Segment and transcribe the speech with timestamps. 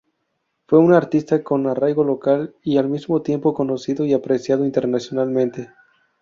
[0.65, 5.69] Fue un artista con arraigo local y al mismo tiempo conocido y apreciado internacionalmente.